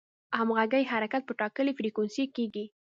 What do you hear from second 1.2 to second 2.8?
په ټاکلې فریکونسي کېږي.